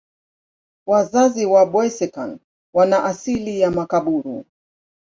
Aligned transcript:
Wazazi 0.87 1.45
wa 1.45 1.65
Boeseken 1.65 2.39
wana 2.73 3.03
asili 3.03 3.59
ya 3.59 3.71
Makaburu. 3.71 4.45